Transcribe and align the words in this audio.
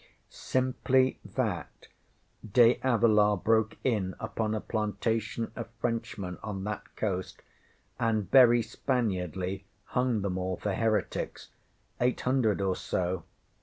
ŌĆśŌĆ£Simply 0.31 1.17
that 1.23 1.87
De 2.43 2.79
Avila 2.81 3.37
broke 3.37 3.77
in 3.83 4.15
upon 4.19 4.55
a 4.55 4.59
plantation 4.59 5.51
of 5.55 5.69
Frenchmen 5.79 6.39
on 6.41 6.63
that 6.63 6.95
coast, 6.95 7.43
and 7.99 8.31
very 8.31 8.63
Spaniardly 8.63 9.63
hung 9.83 10.23
them 10.23 10.39
all 10.39 10.57
for 10.57 10.73
heretics 10.73 11.49
eight 11.99 12.21
hundred 12.21 12.61
or 12.61 12.75
so. 12.75 13.25